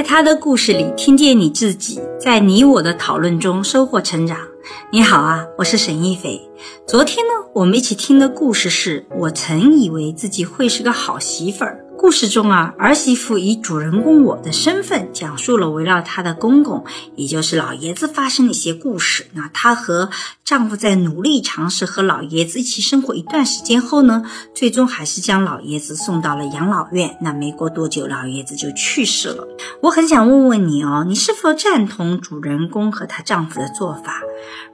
[0.00, 4.38] 在他的故事里听见你自己，在你我的讨论中收获成长。
[4.90, 6.40] 你好啊，我是沈一菲。
[6.88, 11.84] 昨天呢，我们一起听的故事是我曾以为自己会是个好媳妇儿。
[11.98, 16.82] 故事中啊，儿媳妇以主人公我的身份，讲述了围绕她的公公，
[17.14, 19.26] 也就是老爷子发生的一些故事。
[19.34, 20.08] 那她和
[20.50, 27.16] 丈夫在努力尝试和老爷子一起生活一段时间后呢，最终还是将老爷子送到了养老院。
[27.20, 29.46] 那没过多久，老爷子就去世了。
[29.80, 34.22] 我很想问问你哦，你是否赞同主人公和她丈夫的做法？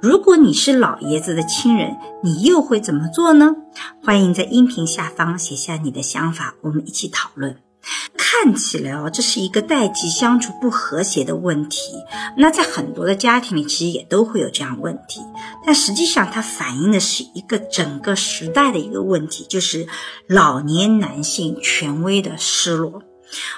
[0.00, 3.56] 如果你是老爷子的亲人，你又会怎么做呢？
[4.00, 7.63] 欢迎在音频下方写下你的想法，我们一起讨论。
[8.42, 11.92] 看起来哦，这是一个代际相处不和谐的问题。
[12.36, 15.20] 那在很多的家庭里，其实也都会有这样问题。
[15.64, 19.86] 但实际上，它反映的是一个整个时代的一个问题，就是
[20.26, 23.02] 老年男性权威的失落。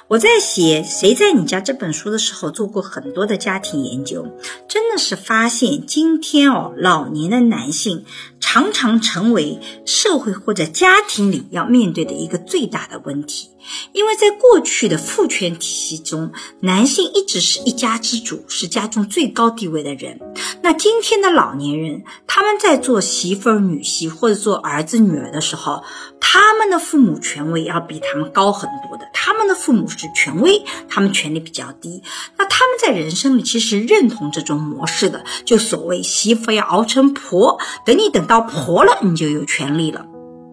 [0.09, 4.27] 我在写《谁在你家》这本书的时候，做过很多的家庭研究，
[4.69, 8.05] 真的是发现今天哦，老年的男性
[8.49, 13.51] 常常成为社会或者家庭里要面对的一个最大的问题。
[13.93, 16.31] 因为在过去的父权体系中，
[16.61, 20.21] 男性一直是一家之主，是家中最高地位的人。
[20.63, 25.83] 那今天的老年人，他们在做媳妇儿、女婿或者做儿子、女儿的时候，
[26.29, 29.09] 他们的父母权威要比他们高很多的。
[29.15, 32.03] 他们的父母是权威，他们权力比较低。
[32.37, 40.05] 那他们在人生里其实认同这种模式的，就所谓媳妇要熬成婆，等你等到婆了，你就有权利了。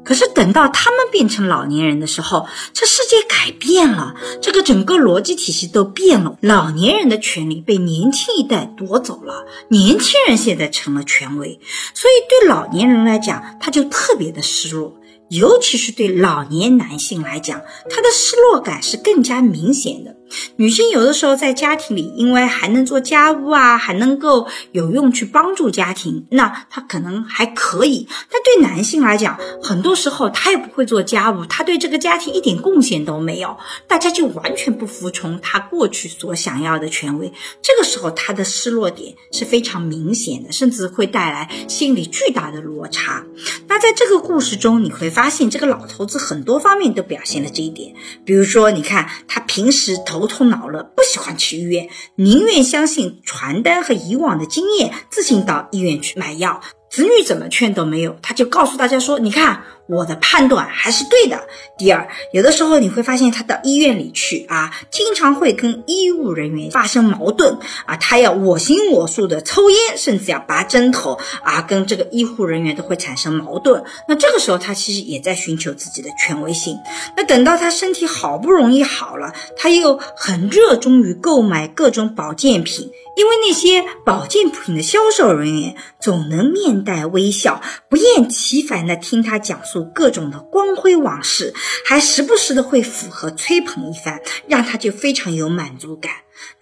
[0.06, 6.38] 可是等到他们变成老年人的时候，这世界改变了，这个整个逻辑体系都变了。
[6.40, 11.60] 老年人的权利被年轻一代夺走了，年轻人现在成了权威，
[11.96, 14.94] 所以对老年人来讲，他就特别的失落。
[15.34, 20.16] 尤其是对老年男性来讲，他的失落感是更加明显的。
[20.56, 28.08] 女性有的时候在家庭里，因为还能做家务啊，还能够有用去帮助家庭，那她可能还可以。
[28.31, 33.56] 但对男性来讲，很多时候他也不会做家务，他对这个家庭一点贡献都没有，
[33.88, 37.31] 大家就完全不服从他过去所想要的权威。
[37.62, 43.24] 这个时候，他的失落点是非常明显的，甚至会带来心理巨大的落差。
[43.68, 47.94] 那在这个故事中，你会发发现这个老头子很多方面都表现了这一点。
[48.25, 56.59] 比如说，你看他平时头痛脑热，不喜欢去医院，宁愿相信传单和以往的经验，自行到医院去买药。
[56.94, 61.46] 子女怎么劝都没有，他就告诉大家说：“你看。”我的判断还是对的。
[61.78, 73.84] 第二，有的时候你会发现他到医院里去啊，经常会跟医务人员发生矛盾啊，他要我行我素的抽烟，甚至要拔针头啊，跟这个医护人员都会产生矛盾。
[74.08, 76.78] 那这个时候他其实也在寻求自己的权威性。
[77.18, 89.86] 那等到他身体好不容易好了，他又很热衷于购买各种保健品，因为那些保健品的销售人员总能面带微笑，不厌其烦地听他讲述。
[89.94, 91.54] 各种的光辉往事，
[91.86, 96.12] 还时不时的会附和吹捧一番，让他就非常有满足感。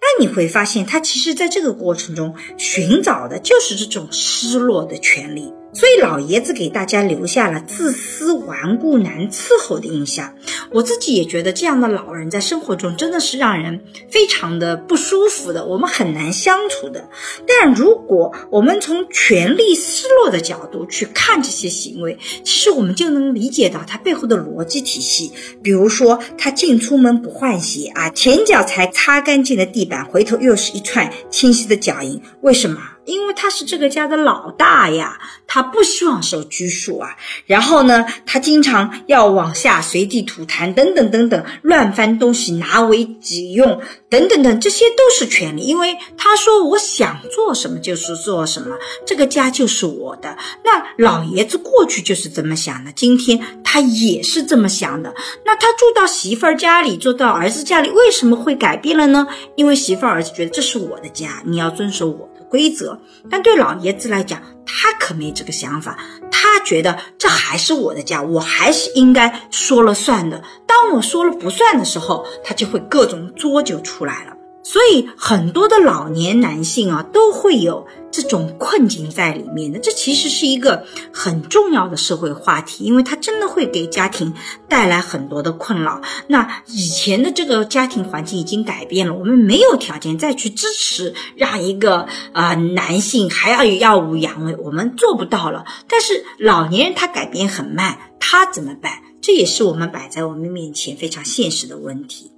[0.00, 5.52] 那你会发现，他其实在这个过程中寻找的就是这种失落的权利。
[5.74, 10.34] 所以老爷子给大家留下了自私、顽固、难伺候的印象。
[10.70, 17.08] 我自己也觉得这样的老人在生活中真的是让人非常的不舒服的，我们很难相处的。
[17.48, 25.32] 但如果我们从权力失落的角度去看这些行为，其实我们就能理解到他背后的逻辑体系。
[25.62, 32.80] 比如说，他进出门不换鞋啊，前脚才擦干净的地板，回头又是一串清晰的脚印，为什么？
[33.04, 35.18] 因为他是这个家的老大呀，
[35.48, 37.16] 他不希望受拘束啊。
[37.46, 45.62] 然后呢，他经常要往下随地吐痰，等等等等，乱翻东西拿为己用，等等等，这些都是权利。
[45.62, 50.38] 因为他说我想做什么就是做什么，这个家就是我的。
[50.64, 55.14] 那老爷子过去就是这么想的，今天他也是这么想的。
[55.46, 59.26] 那他住到媳妇儿家里，住到儿子家里，为什么会改变了呢？
[59.56, 62.44] 因为媳妇儿儿子觉得这是我的家，你要遵守我的。
[62.50, 65.96] 规则，但对老爷子来讲，他可没这个想法。
[66.30, 70.42] 他觉得这还是我的家，我还是应该说了算的。
[70.66, 74.36] 当我说了不算的时候，他就会各种作就出来了。
[74.62, 79.78] 所以很多的老年男性啊，都会有这种困境在里面的。
[79.78, 84.34] 这其实是一个很重要的社会话题，因为它真的会给家庭
[84.68, 86.00] 带来很多的困扰。
[86.28, 95.64] 那以前的这个家庭环境已经改变了，我们没有条件再去支持让一个啊男性还要有耀武扬威，我们做不到了。
[95.88, 98.92] 但是老年人他改变很慢，他怎么办？
[99.20, 102.31] 这也是我们摆在我们面前非常现实的问题。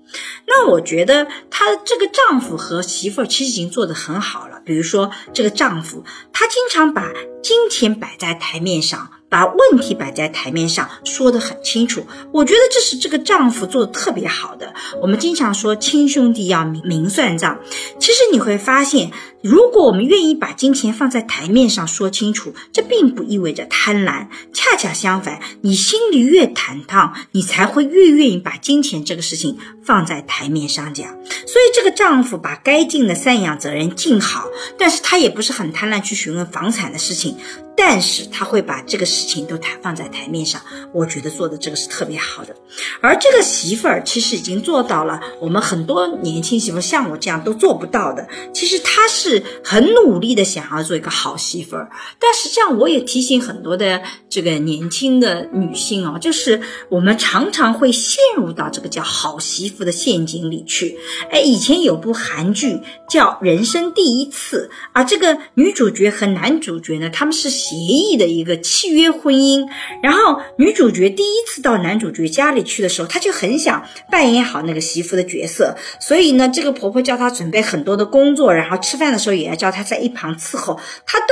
[0.46, 4.60] 那我觉得她这个丈夫和媳妇儿其实已经做得很好了。
[4.64, 7.12] 比如说，这个丈夫他经常把
[7.42, 9.10] 金钱摆在台面上。
[9.34, 12.06] 把问题摆在台面上，说得很清楚。
[12.30, 14.72] 我觉得这是这个丈夫做的特别好的。
[15.02, 17.58] 我们经常说亲兄弟要明明算账，
[17.98, 19.10] 其实你会发现，
[19.42, 31.08] 如果我们愿意把金钱放在台面上说清楚，这并不意味着贪婪，恰恰相反，你心里越坦荡，你才会越愿意把金钱这个事情放在台面上讲。
[31.08, 34.46] 所以这个丈夫把该尽的赡养责任尽好，
[34.78, 37.36] 但是他也不是很贪婪去询问房产的事情。
[37.76, 40.60] 但是他会把这个事情都台放在台面上，
[40.92, 42.54] 我觉得做的这个是特别好的。
[43.00, 48.28] 而这个媳妇儿其实已经做到了，我们很多年轻媳妇像我这样都做不到的。
[48.52, 51.88] 其实她是很努力的想要做一个好媳妇儿，
[52.20, 56.60] 但实际上我也提醒很多的这个年轻的女性哦，就是
[56.90, 60.96] 我们常常会陷入到这个叫好媳妇的陷阱里去。
[61.30, 62.78] 哎，以前有部韩剧
[63.08, 67.54] 叫《人生第一次》，而这个女主角和男主角呢，他们是。
[67.54, 69.66] 协议的一个契约婚姻，
[70.02, 81.26] 然后女主角第一次到男主角家里去的时候，她就很想扮演好那个媳妇的角色，所以呢，这个婆婆叫她准备很多的工作，然后吃饭的时候也要叫她在一旁伺候，她都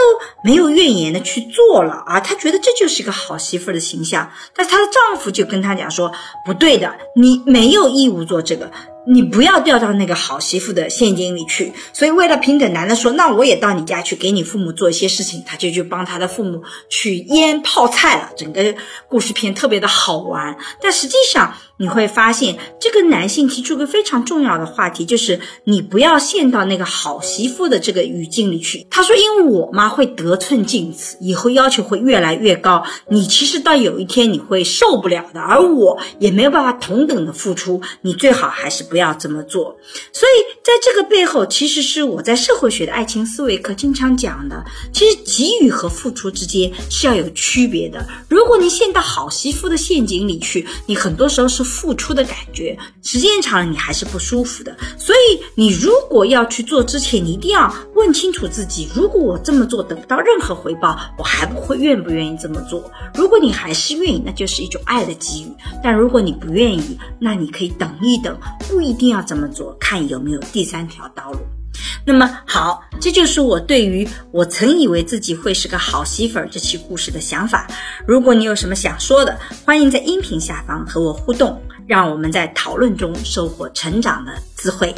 [0.45, 6.13] 没有怨言的去做了啊，她觉得这就是一个好媳妇的形象，但她的丈夫就跟她讲说，
[6.45, 8.71] 不对的，你没有义务做这个。
[9.07, 11.73] 你不要掉到那个好媳妇的陷阱里去。
[11.93, 18.31] 所以为了平等，男的说：“那我也到你家去，给你父母做一些事情。”他就去帮他的父母去腌泡菜了。
[18.37, 18.75] 整个
[19.09, 21.55] 故事片特别的好玩，但实际上。
[21.83, 28.87] 你会发现，这个男性提出个非常重要的话题，就是你不要陷到那个好媳妇的这个语境里去。
[28.89, 39.77] 他说：“因为我妈会得寸进尺，以后要求会越来越高，你其实到有一天你会受不了的，而我也没有办法同等的付出，你最好还是不要这么做。”
[40.15, 48.07] 所以在这个背后，其实是我在社会学的爱情思维课经常讲的，其实给予和付出之间是要有区别的。
[48.29, 51.72] 如果你陷到好媳妇的陷阱里去，你很多时候是。
[51.73, 54.77] 付出的感觉，时间长了你还是不舒服的。
[54.99, 62.91] 所以你如果要去做之前，你一定要问清楚自己：如果我这么做得不到任何回报，我还不会愿不愿意这么做？
[63.15, 65.49] 如果你还是愿意，那就是一种爱的给予；
[65.83, 68.37] 但如果你不愿意，那你可以等一等，
[68.69, 71.39] 不一定要这么做，看有没有第三条道路。
[72.05, 77.69] 那么好，这就是我对于我曾以为自己会是个好媳妇儿这期故事的想法。
[78.07, 84.95] 如果你有什么想说的，欢迎在音频下方和我互动，让我们在讨论中收获成长的智慧。